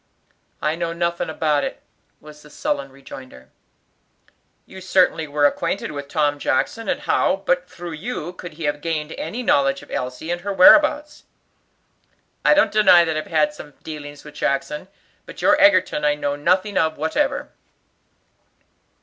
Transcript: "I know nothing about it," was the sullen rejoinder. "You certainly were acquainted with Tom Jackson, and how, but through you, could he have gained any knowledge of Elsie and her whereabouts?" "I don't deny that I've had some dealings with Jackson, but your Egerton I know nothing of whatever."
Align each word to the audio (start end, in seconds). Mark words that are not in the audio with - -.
"I 0.63 0.73
know 0.75 0.93
nothing 0.93 1.29
about 1.29 1.63
it," 1.63 1.79
was 2.19 2.41
the 2.41 2.49
sullen 2.49 2.91
rejoinder. 2.91 3.51
"You 4.65 4.81
certainly 4.81 5.27
were 5.27 5.45
acquainted 5.45 5.91
with 5.91 6.07
Tom 6.07 6.39
Jackson, 6.39 6.89
and 6.89 7.01
how, 7.01 7.43
but 7.45 7.69
through 7.69 7.91
you, 7.91 8.33
could 8.33 8.53
he 8.53 8.63
have 8.63 8.81
gained 8.81 9.11
any 9.11 9.43
knowledge 9.43 9.83
of 9.83 9.91
Elsie 9.91 10.31
and 10.31 10.41
her 10.41 10.51
whereabouts?" 10.51 11.25
"I 12.43 12.55
don't 12.55 12.71
deny 12.71 13.05
that 13.05 13.15
I've 13.15 13.27
had 13.27 13.53
some 13.53 13.75
dealings 13.83 14.23
with 14.23 14.33
Jackson, 14.33 14.87
but 15.27 15.43
your 15.43 15.55
Egerton 15.61 16.03
I 16.03 16.15
know 16.15 16.35
nothing 16.35 16.79
of 16.79 16.97
whatever." 16.97 17.51